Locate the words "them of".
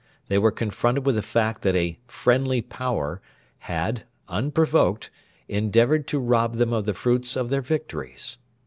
6.55-6.85